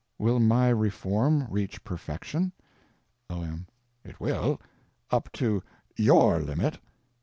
Will 0.17 0.39
my 0.39 0.69
reform 0.69 1.45
reach 1.47 1.83
perfection? 1.83 2.53
O.M. 3.29 3.67
It 4.03 4.19
will. 4.19 4.59
Up 5.11 5.31
to 5.33 5.61
_your 5.95 6.43
_limit. 6.43 6.77